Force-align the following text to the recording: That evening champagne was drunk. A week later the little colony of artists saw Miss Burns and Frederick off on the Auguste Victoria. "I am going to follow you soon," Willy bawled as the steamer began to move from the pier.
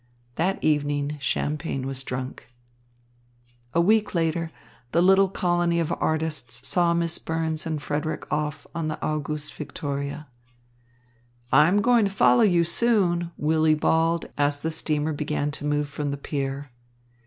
That 0.33 0.63
evening 0.63 1.17
champagne 1.19 1.85
was 1.85 2.03
drunk. 2.03 2.49
A 3.75 3.79
week 3.79 4.15
later 4.15 4.49
the 4.93 4.99
little 5.03 5.29
colony 5.29 5.79
of 5.79 5.93
artists 5.99 6.67
saw 6.67 6.95
Miss 6.95 7.19
Burns 7.19 7.67
and 7.67 7.79
Frederick 7.79 8.25
off 8.33 8.65
on 8.73 8.87
the 8.87 8.99
Auguste 9.05 9.53
Victoria. 9.53 10.27
"I 11.51 11.67
am 11.67 11.83
going 11.83 12.05
to 12.05 12.11
follow 12.11 12.41
you 12.41 12.63
soon," 12.63 13.29
Willy 13.37 13.75
bawled 13.75 14.25
as 14.39 14.61
the 14.61 14.71
steamer 14.71 15.13
began 15.13 15.51
to 15.51 15.65
move 15.65 15.87
from 15.87 16.09
the 16.09 16.17
pier. 16.17 16.71